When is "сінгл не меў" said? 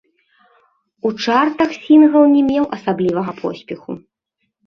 1.83-2.65